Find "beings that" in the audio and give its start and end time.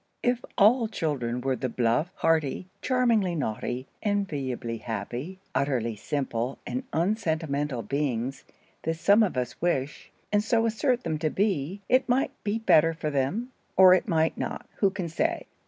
7.83-8.95